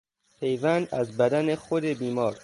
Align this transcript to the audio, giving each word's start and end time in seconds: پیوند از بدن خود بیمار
پیوند 0.39 0.87
از 0.95 1.17
بدن 1.17 1.55
خود 1.55 1.85
بیمار 1.85 2.39